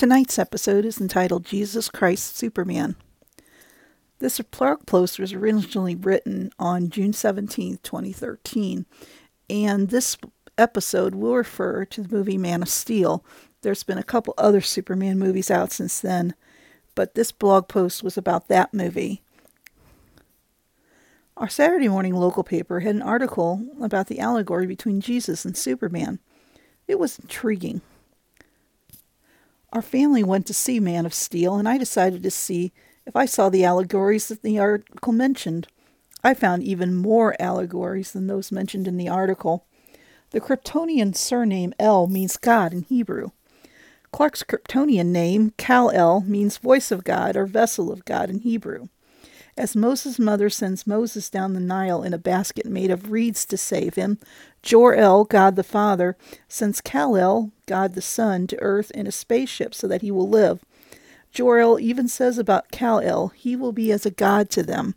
[0.00, 2.96] Tonight's episode is entitled Jesus Christ Superman.
[4.18, 8.86] This blog post was originally written on June 17, 2013,
[9.50, 10.16] and this
[10.56, 13.22] episode will refer to the movie Man of Steel.
[13.60, 16.34] There's been a couple other Superman movies out since then,
[16.94, 19.20] but this blog post was about that movie.
[21.36, 26.20] Our Saturday morning local paper had an article about the allegory between Jesus and Superman.
[26.88, 27.82] It was intriguing.
[29.72, 32.72] Our family went to see Man of Steel, and I decided to see
[33.06, 35.68] if I saw the allegories that the article mentioned.
[36.24, 39.64] I found even more allegories than those mentioned in the article.
[40.30, 43.30] The Kryptonian surname El means God in Hebrew.
[44.12, 48.88] Clark's Kryptonian name, Kal El, means voice of God or vessel of God in Hebrew.
[49.60, 53.58] As Moses' mother sends Moses down the Nile in a basket made of reeds to
[53.58, 54.16] save him,
[54.62, 56.16] Jor El, God the Father,
[56.48, 60.26] sends Kal El, God the Son, to earth in a spaceship so that he will
[60.26, 60.64] live.
[61.30, 64.94] Jor El even says about Kal El, he will be as a god to them.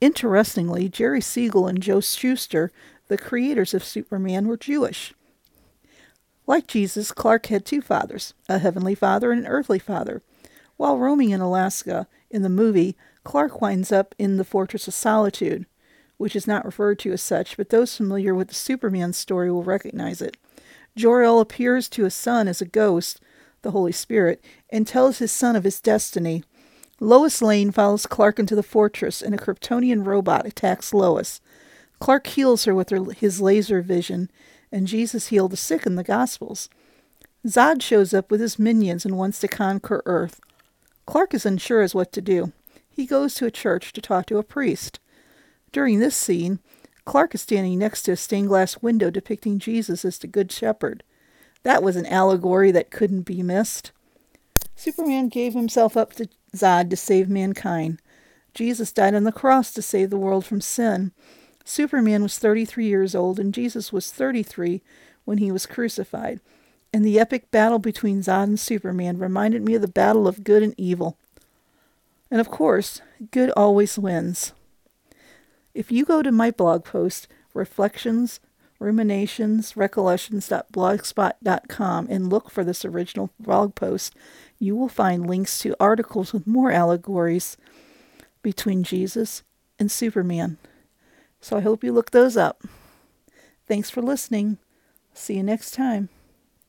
[0.00, 2.72] Interestingly, Jerry Siegel and Joe Shuster,
[3.06, 5.14] the creators of Superman, were Jewish.
[6.44, 10.22] Like Jesus, Clark had two fathers, a heavenly father and an earthly father.
[10.76, 15.66] While roaming in Alaska in the movie, Clark winds up in the Fortress of Solitude,
[16.16, 19.62] which is not referred to as such, but those familiar with the Superman story will
[19.62, 20.36] recognize it.
[20.94, 23.20] Jor-El appears to his son as a ghost,
[23.62, 26.44] the Holy Spirit, and tells his son of his destiny.
[27.00, 31.40] Lois Lane follows Clark into the fortress, and a Kryptonian robot attacks Lois.
[32.00, 34.30] Clark heals her with her, his laser vision,
[34.72, 36.68] and Jesus healed the sick in the Gospels.
[37.46, 40.40] Zod shows up with his minions and wants to conquer Earth.
[41.06, 42.52] Clark is unsure as what to do
[42.96, 45.00] he goes to a church to talk to a priest.
[45.70, 46.60] During this scene,
[47.04, 51.04] Clark is standing next to a stained glass window depicting Jesus as the Good Shepherd.
[51.62, 53.92] That was an allegory that couldn't be missed.
[54.74, 58.00] Superman gave himself up to Zod to save mankind.
[58.54, 61.12] Jesus died on the cross to save the world from sin.
[61.66, 64.82] Superman was 33 years old and Jesus was 33
[65.26, 66.40] when he was crucified.
[66.96, 70.62] And the epic battle between Zod and Superman reminded me of the battle of good
[70.62, 71.18] and evil.
[72.30, 74.54] And of course, good always wins.
[75.74, 78.40] If you go to my blog post, Reflections,
[78.78, 84.14] Ruminations, Recollections.blogspot.com, and look for this original blog post,
[84.58, 87.58] you will find links to articles with more allegories
[88.40, 89.42] between Jesus
[89.78, 90.56] and Superman.
[91.42, 92.62] So I hope you look those up.
[93.66, 94.56] Thanks for listening.
[95.12, 96.08] See you next time.